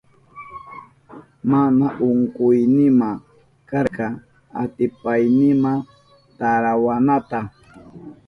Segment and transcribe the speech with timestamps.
[1.49, 3.09] Mana unkuynima
[3.69, 4.07] karka
[4.61, 5.71] atipaynima
[6.37, 7.39] tarawanata.